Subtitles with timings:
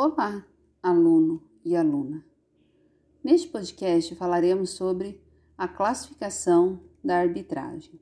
[0.00, 0.46] Olá,
[0.80, 2.24] aluno e aluna.
[3.20, 5.20] Neste podcast falaremos sobre
[5.56, 8.00] a classificação da arbitragem.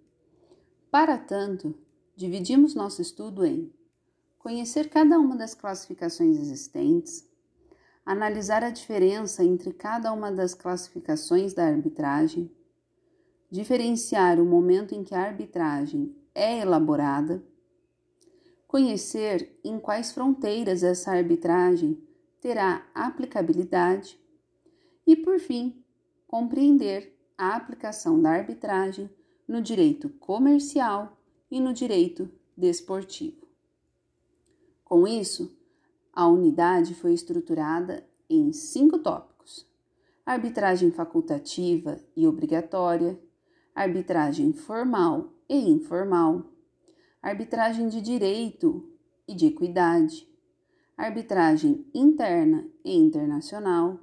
[0.91, 1.75] Para tanto,
[2.15, 3.73] dividimos nosso estudo em
[4.39, 7.27] conhecer cada uma das classificações existentes,
[8.05, 12.55] analisar a diferença entre cada uma das classificações da arbitragem,
[13.51, 17.43] diferenciar o momento em que a arbitragem é elaborada
[18.67, 22.03] conhecer em quais fronteiras essa arbitragem
[22.41, 24.19] terá aplicabilidade
[25.07, 25.83] e, por fim,
[26.27, 29.11] compreender a aplicação da arbitragem
[29.47, 31.17] no direito comercial
[31.51, 33.47] e no direito desportivo.
[34.85, 35.57] Com isso,
[36.13, 39.67] a unidade foi estruturada em cinco tópicos:
[40.25, 43.19] arbitragem facultativa e obrigatória,
[43.75, 46.45] arbitragem formal e informal
[47.23, 48.89] arbitragem de direito
[49.27, 50.29] e de equidade,
[50.97, 54.01] arbitragem interna e internacional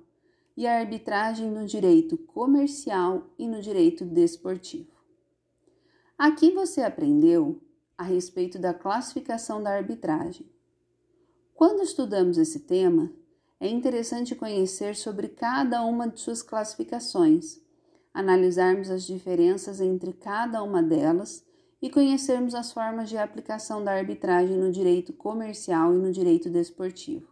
[0.56, 4.92] e a arbitragem no direito comercial e no direito desportivo.
[6.18, 7.60] Aqui você aprendeu
[7.98, 10.50] a respeito da classificação da arbitragem.
[11.56, 13.12] Quando estudamos esse tema,
[13.60, 17.62] é interessante conhecer sobre cada uma de suas classificações,
[18.14, 21.46] analisarmos as diferenças entre cada uma delas
[21.84, 27.28] e conhecermos as formas de aplicação da arbitragem no direito comercial e no direito desportivo.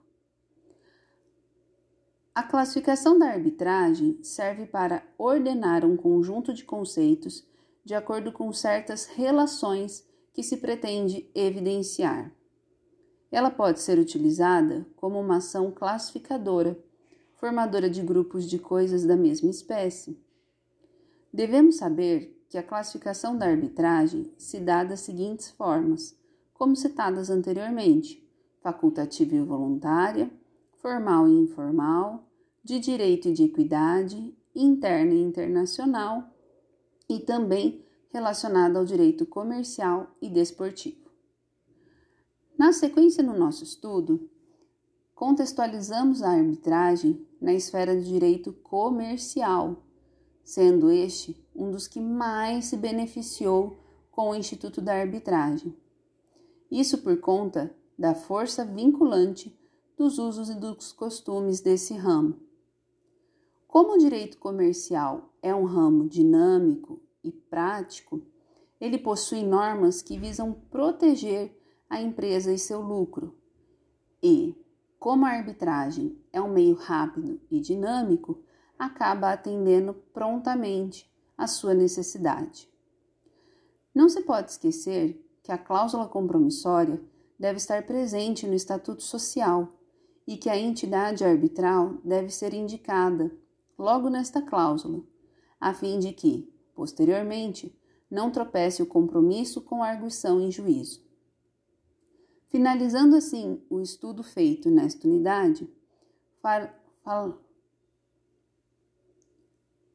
[2.35, 7.47] A classificação da arbitragem serve para ordenar um conjunto de conceitos
[7.85, 12.29] de acordo com certas relações que se pretende evidenciar.
[13.31, 16.77] Ela pode ser utilizada como uma ação classificadora,
[17.35, 20.21] formadora de grupos de coisas da mesma espécie.
[21.33, 26.13] Devemos saber que a classificação da arbitragem se dá das seguintes formas,
[26.53, 28.29] como citadas anteriormente:
[28.61, 30.29] facultativa e voluntária,
[30.73, 32.29] formal e informal,
[32.61, 36.29] de direito e de equidade, interna e internacional,
[37.07, 41.09] e também relacionada ao direito comercial e desportivo.
[42.57, 44.29] Na sequência no nosso estudo,
[45.15, 49.81] contextualizamos a arbitragem na esfera do direito comercial
[50.43, 53.77] sendo este um dos que mais se beneficiou
[54.11, 55.75] com o Instituto da Arbitragem.
[56.69, 59.57] Isso por conta da força vinculante
[59.97, 62.39] dos usos e dos costumes desse ramo.
[63.67, 68.21] Como o direito comercial é um ramo dinâmico e prático,
[68.79, 71.55] ele possui normas que visam proteger
[71.89, 73.35] a empresa e seu lucro.
[74.23, 74.55] E,
[74.97, 78.41] como a arbitragem é um meio rápido e dinâmico,
[78.79, 81.10] acaba atendendo prontamente
[81.41, 82.69] à sua necessidade.
[83.95, 87.01] Não se pode esquecer que a cláusula compromissória
[87.39, 89.67] deve estar presente no estatuto social
[90.27, 93.35] e que a entidade arbitral deve ser indicada
[93.75, 95.01] logo nesta cláusula,
[95.59, 97.75] a fim de que, posteriormente,
[98.09, 101.03] não tropece o compromisso com a arguição em juízo.
[102.49, 105.67] Finalizando assim o estudo feito nesta unidade,
[106.39, 106.69] fal,
[107.03, 107.41] fal,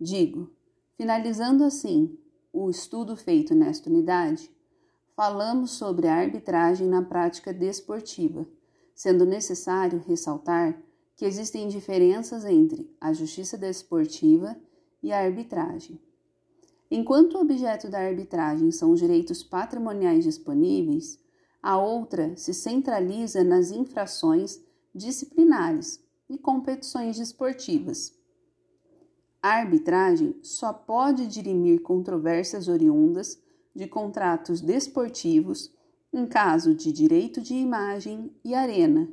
[0.01, 0.51] Digo,
[0.97, 2.19] finalizando assim
[2.53, 4.51] o estudo feito nesta unidade,
[5.15, 8.47] falamos sobre a arbitragem na prática desportiva,
[8.95, 10.81] sendo necessário ressaltar
[11.15, 14.57] que existem diferenças entre a justiça desportiva
[15.03, 16.01] e a arbitragem.
[16.91, 21.19] Enquanto o objeto da arbitragem são os direitos patrimoniais disponíveis,
[21.63, 24.61] a outra se centraliza nas infrações
[24.95, 28.16] disciplinares e competições desportivas.
[29.43, 33.41] A arbitragem só pode dirimir controvérsias oriundas
[33.75, 35.73] de contratos desportivos
[36.13, 39.09] em caso de direito de imagem e arena,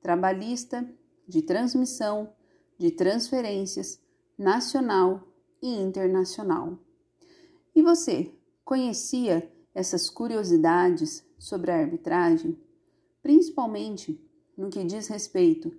[0.00, 0.88] trabalhista,
[1.26, 2.32] de transmissão,
[2.76, 4.00] de transferências,
[4.36, 5.28] nacional
[5.62, 6.78] e internacional.
[7.74, 8.32] E você,
[8.64, 12.58] conhecia essas curiosidades sobre a arbitragem,
[13.22, 14.20] principalmente
[14.56, 15.72] no que diz respeito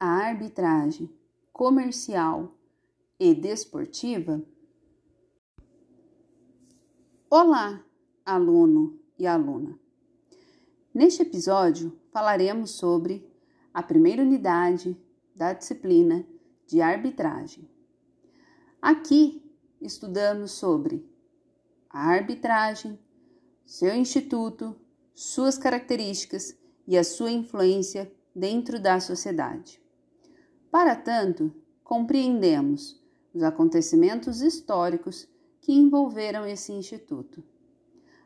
[0.00, 1.10] à arbitragem
[1.52, 2.53] comercial
[3.18, 4.42] e desportiva?
[7.30, 7.84] Olá,
[8.24, 9.78] aluno e aluna.
[10.92, 13.28] Neste episódio falaremos sobre
[13.72, 14.96] a primeira unidade
[15.34, 16.26] da disciplina
[16.66, 17.68] de arbitragem.
[18.82, 19.42] Aqui
[19.80, 21.08] estudamos sobre
[21.88, 22.98] a arbitragem,
[23.64, 24.74] seu instituto,
[25.14, 29.80] suas características e a sua influência dentro da sociedade.
[30.70, 33.03] Para tanto, compreendemos
[33.34, 35.28] os acontecimentos históricos
[35.60, 37.42] que envolveram esse instituto.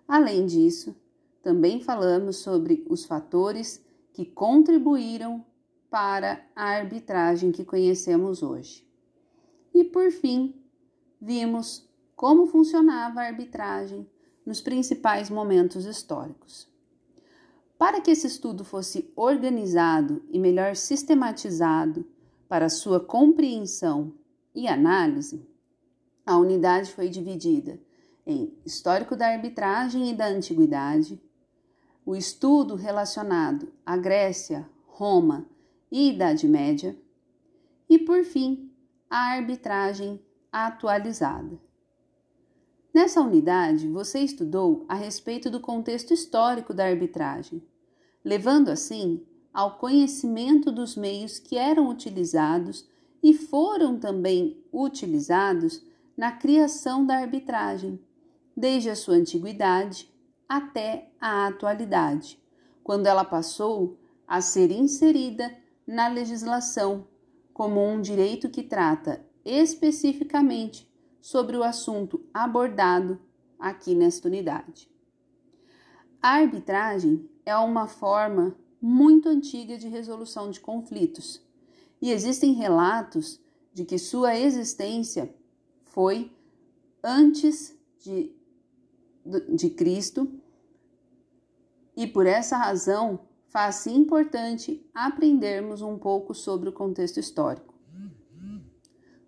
[0.07, 0.95] Além disso,
[1.43, 3.83] também falamos sobre os fatores
[4.13, 5.45] que contribuíram
[5.89, 8.87] para a arbitragem que conhecemos hoje.
[9.73, 10.55] E por fim,
[11.21, 14.07] vimos como funcionava a arbitragem
[14.45, 16.69] nos principais momentos históricos.
[17.79, 22.05] Para que esse estudo fosse organizado e melhor sistematizado
[22.49, 24.13] para sua compreensão
[24.59, 25.49] e análise,
[26.27, 27.81] a unidade foi dividida
[28.27, 31.23] em histórico da arbitragem e da antiguidade,
[32.05, 35.47] o estudo relacionado à Grécia, Roma
[35.93, 36.99] e Idade Média,
[37.89, 38.69] e por fim,
[39.09, 40.21] a arbitragem
[40.51, 41.57] atualizada.
[42.93, 47.63] Nessa unidade, você estudou a respeito do contexto histórico da arbitragem,
[48.25, 52.89] levando assim ao conhecimento dos meios que eram utilizados
[53.23, 55.85] e foram também utilizados
[56.17, 58.01] na criação da arbitragem,
[58.57, 60.13] desde a sua antiguidade
[60.49, 62.43] até a atualidade,
[62.83, 65.57] quando ela passou a ser inserida
[65.87, 67.07] na legislação
[67.53, 70.89] como um direito que trata especificamente
[71.21, 73.21] sobre o assunto abordado
[73.59, 74.91] aqui nesta unidade.
[76.21, 81.48] A arbitragem é uma forma muito antiga de resolução de conflitos
[82.01, 83.41] e existem relatos
[83.73, 85.35] de que sua existência
[85.85, 86.33] foi
[87.03, 88.33] antes de,
[89.55, 90.31] de Cristo
[91.97, 97.75] e por essa razão faz-se importante aprendermos um pouco sobre o contexto histórico.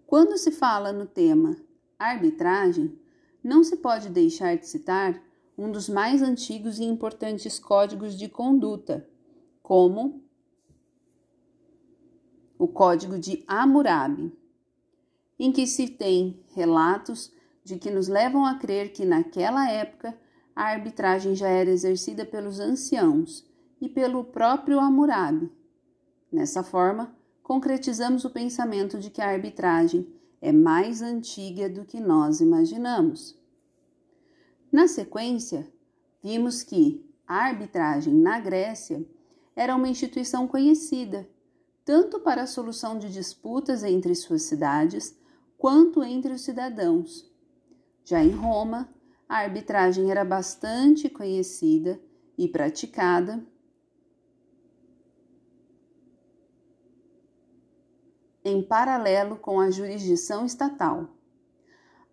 [0.07, 1.57] Quando se fala no tema
[1.99, 2.99] arbitragem,
[3.43, 5.23] não se pode deixar de citar
[5.57, 9.09] um dos mais antigos e importantes códigos de conduta,
[9.63, 10.23] como
[12.61, 14.31] o Código de Hammurabi,
[15.39, 17.33] em que se tem relatos
[17.65, 20.15] de que nos levam a crer que naquela época
[20.55, 23.49] a arbitragem já era exercida pelos anciãos
[23.81, 25.51] e pelo próprio Hammurabi.
[26.31, 30.07] Nessa forma, concretizamos o pensamento de que a arbitragem
[30.39, 33.41] é mais antiga do que nós imaginamos.
[34.71, 35.67] Na sequência,
[36.23, 39.03] vimos que a arbitragem na Grécia
[39.57, 41.27] era uma instituição conhecida,
[41.85, 45.19] tanto para a solução de disputas entre suas cidades,
[45.57, 47.31] quanto entre os cidadãos.
[48.05, 48.89] Já em Roma,
[49.29, 52.01] a arbitragem era bastante conhecida
[52.37, 53.45] e praticada
[58.45, 61.09] em paralelo com a jurisdição estatal.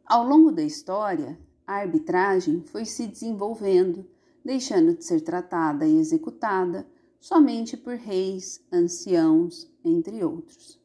[0.05, 4.05] Ao longo da história, a arbitragem foi se desenvolvendo,
[4.43, 6.87] deixando de ser tratada e executada
[7.19, 10.79] somente por reis, anciãos, entre outros,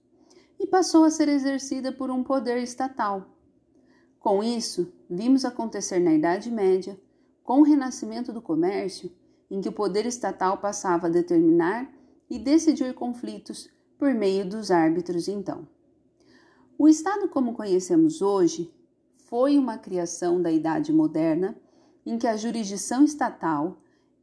[0.58, 3.36] e passou a ser exercida por um poder estatal.
[4.18, 6.98] Com isso, vimos acontecer na Idade Média,
[7.42, 9.10] com o renascimento do comércio,
[9.50, 11.92] em que o poder estatal passava a determinar
[12.30, 13.68] e decidir conflitos
[13.98, 15.68] por meio dos árbitros então.
[16.78, 18.72] O Estado como conhecemos hoje
[19.26, 21.56] foi uma criação da Idade Moderna
[22.04, 23.76] em que a jurisdição estatal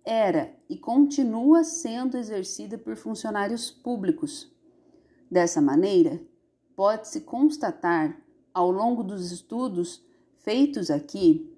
[0.03, 4.51] era e continua sendo exercida por funcionários públicos.
[5.29, 6.21] Dessa maneira,
[6.75, 8.21] pode-se constatar,
[8.53, 10.03] ao longo dos estudos
[10.37, 11.51] feitos aqui,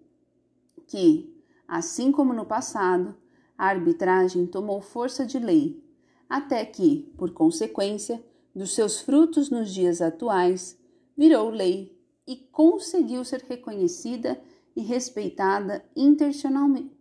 [0.87, 1.35] que,
[1.67, 3.15] assim como no passado,
[3.57, 5.83] a arbitragem tomou força de lei
[6.31, 8.23] até que, por consequência
[8.55, 10.79] dos seus frutos nos dias atuais,
[11.17, 14.41] virou lei e conseguiu ser reconhecida
[14.73, 16.97] e respeitada internacionalmente.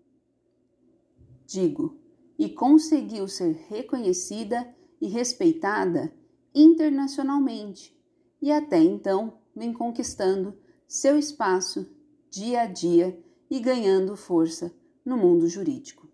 [1.47, 2.00] Digo,
[2.41, 6.11] e conseguiu ser reconhecida e respeitada
[6.55, 7.95] internacionalmente,
[8.41, 10.57] e até então vem conquistando
[10.89, 11.87] seu espaço
[12.31, 16.09] dia a dia e ganhando força no mundo jurídico.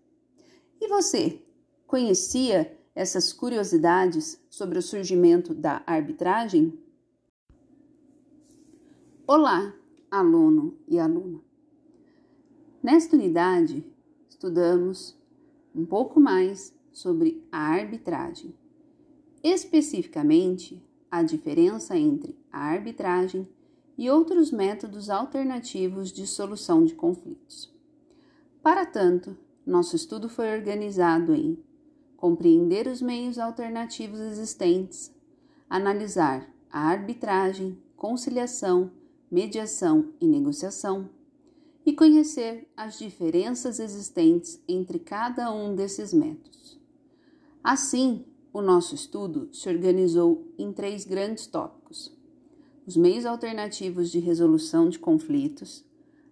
[0.81, 1.41] E você,
[1.85, 6.77] conhecia essas curiosidades sobre o surgimento da arbitragem?
[9.25, 9.73] Olá,
[10.11, 11.39] aluno e aluna.
[12.83, 13.85] Nesta unidade,
[14.27, 15.16] estudamos
[15.77, 18.53] um pouco mais sobre a arbitragem,
[19.43, 23.47] especificamente a diferença entre a arbitragem
[23.97, 27.73] e outros métodos alternativos de solução de conflitos.
[28.61, 31.57] Para tanto, nosso estudo foi organizado em
[32.15, 35.13] compreender os meios alternativos existentes,
[35.69, 38.91] analisar a arbitragem, conciliação,
[39.29, 41.09] mediação e negociação,
[41.87, 46.77] e conhecer as diferenças existentes entre cada um desses métodos.
[47.63, 52.13] Assim, o nosso estudo se organizou em três grandes tópicos:
[52.85, 55.85] os meios alternativos de resolução de conflitos,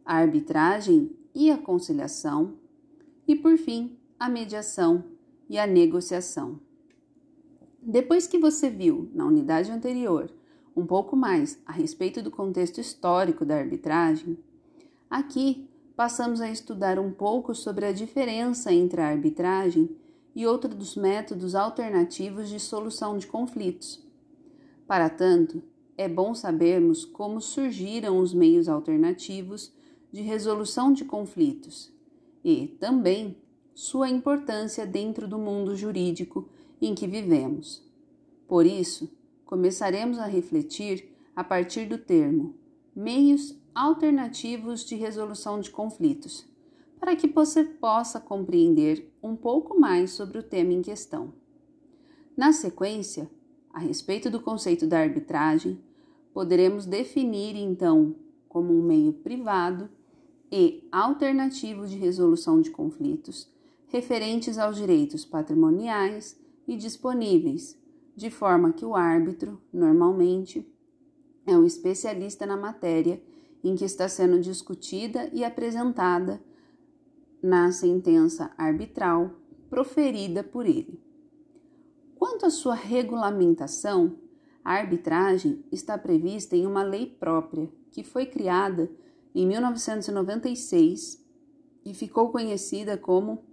[0.03, 2.55] a arbitragem e a conciliação,
[3.25, 5.05] e, por fim, a mediação
[5.49, 6.59] e a negociação.
[7.81, 10.29] Depois que você viu, na unidade anterior,
[10.75, 14.37] um pouco mais a respeito do contexto histórico da arbitragem,
[15.15, 19.89] aqui passamos a estudar um pouco sobre a diferença entre a arbitragem
[20.35, 24.05] e outro dos métodos alternativos de solução de conflitos.
[24.85, 25.63] Para tanto,
[25.97, 29.71] é bom sabermos como surgiram os meios alternativos
[30.11, 31.93] de resolução de conflitos
[32.43, 33.37] e, também,
[33.73, 36.49] sua importância dentro do mundo jurídico
[36.81, 37.81] em que vivemos.
[38.49, 39.09] Por isso,
[39.45, 42.64] começaremos a refletir a partir do termo
[42.95, 46.47] meios alternativos de resolução de conflitos,
[46.99, 51.33] para que você possa compreender um pouco mais sobre o tema em questão.
[52.37, 53.29] Na sequência,
[53.73, 55.79] a respeito do conceito da arbitragem,
[56.33, 58.15] poderemos definir então
[58.47, 59.89] como um meio privado
[60.51, 63.53] e alternativo de resolução de conflitos
[63.87, 66.37] referentes aos direitos patrimoniais
[66.67, 67.79] e disponíveis,
[68.15, 70.67] de forma que o árbitro, normalmente,
[71.45, 73.21] é um especialista na matéria
[73.63, 76.41] em que está sendo discutida e apresentada
[77.41, 79.31] na sentença arbitral
[79.69, 80.99] proferida por ele.
[82.15, 84.17] Quanto à sua regulamentação,
[84.63, 88.89] a arbitragem está prevista em uma lei própria que foi criada
[89.33, 91.23] em 1996
[91.85, 93.43] e ficou conhecida como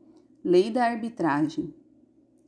[0.44, 1.72] Lei da Arbitragem.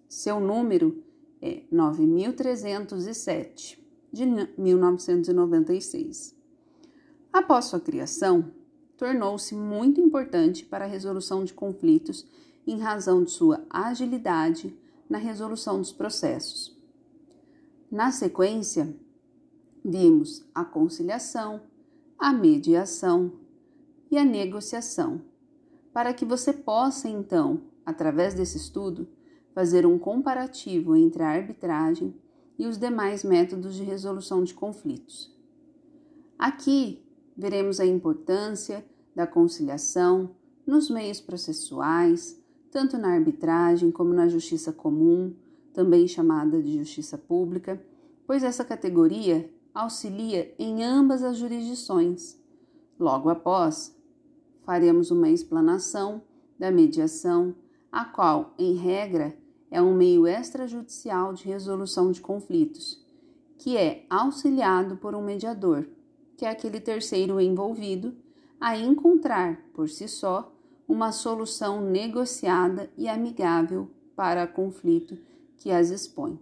[0.08, 1.04] Seu número
[1.40, 3.83] é 9307
[4.14, 4.24] de
[4.56, 6.34] 1996.
[7.32, 8.52] Após sua criação,
[8.96, 12.24] tornou-se muito importante para a resolução de conflitos
[12.64, 14.74] em razão de sua agilidade
[15.10, 16.80] na resolução dos processos.
[17.90, 18.96] Na sequência,
[19.84, 21.60] vimos a conciliação,
[22.16, 23.32] a mediação
[24.10, 25.20] e a negociação,
[25.92, 29.08] para que você possa então, através desse estudo,
[29.52, 32.14] fazer um comparativo entre a arbitragem
[32.58, 35.34] e os demais métodos de resolução de conflitos.
[36.38, 37.02] Aqui
[37.36, 38.84] veremos a importância
[39.14, 40.30] da conciliação
[40.66, 45.34] nos meios processuais, tanto na arbitragem como na justiça comum,
[45.72, 47.80] também chamada de justiça pública,
[48.26, 52.38] pois essa categoria auxilia em ambas as jurisdições.
[52.98, 53.94] Logo após,
[54.64, 56.22] faremos uma explanação
[56.58, 57.54] da mediação,
[57.90, 59.36] a qual, em regra,
[59.74, 63.04] é um meio extrajudicial de resolução de conflitos,
[63.58, 65.84] que é auxiliado por um mediador
[66.36, 68.14] que é aquele terceiro envolvido,
[68.60, 70.52] a encontrar por si só
[70.86, 75.18] uma solução negociada e amigável para o conflito
[75.56, 76.38] que as expõe.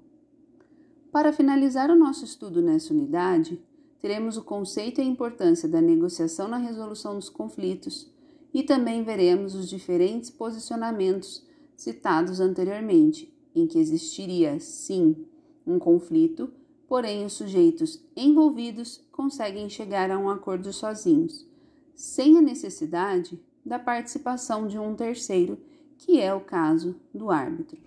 [1.11, 3.63] Para finalizar o nosso estudo nessa unidade,
[3.99, 8.11] teremos o conceito e a importância da negociação na resolução dos conflitos
[8.53, 11.43] e também veremos os diferentes posicionamentos
[11.77, 15.27] citados anteriormente, em que existiria, sim,
[15.67, 16.53] um conflito
[16.93, 21.49] porém os sujeitos envolvidos conseguem chegar a um acordo sozinhos,
[21.95, 25.59] sem a necessidade da participação de um terceiro,
[25.97, 27.81] que é o caso do árbitro.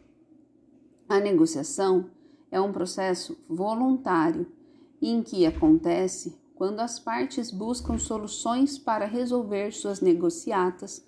[1.08, 2.10] A negociação
[2.50, 4.48] é um processo voluntário
[5.00, 11.06] em que acontece quando as partes buscam soluções para resolver suas negociatas,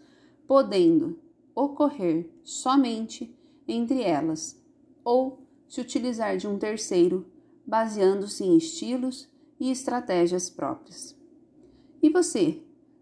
[0.48, 1.17] podendo
[1.58, 3.36] ocorrer somente
[3.68, 4.62] entre elas
[5.04, 7.26] ou se utilizar de um terceiro
[7.66, 9.28] baseando-se em estilos
[9.60, 11.18] e estratégias próprias.
[12.02, 12.62] E você,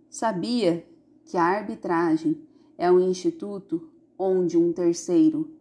[0.10, 0.88] sabia
[1.26, 2.42] que a arbitragem
[2.78, 5.52] é um instituto onde um terceiro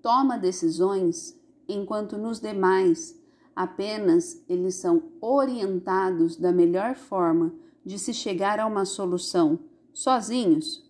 [0.00, 1.36] toma decisões,
[1.68, 3.20] enquanto nos demais
[3.56, 7.52] apenas eles são orientados da melhor forma
[7.84, 9.58] de se chegar a uma solução
[9.92, 10.85] sozinhos?